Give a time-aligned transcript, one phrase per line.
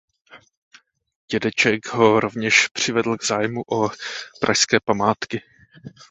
[1.31, 3.89] Dědeček ho rovněž přivedl k zájmu o
[4.41, 5.41] pražské památky.